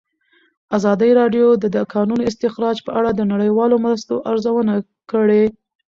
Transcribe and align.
ازادي 0.77 1.09
راډیو 1.19 1.47
د 1.63 1.65
د 1.75 1.77
کانونو 1.93 2.23
استخراج 2.29 2.77
په 2.85 2.91
اړه 2.99 3.09
د 3.13 3.21
نړیوالو 3.33 3.75
مرستو 3.85 4.13
ارزونه 4.31 4.73
کړې. 5.11 5.43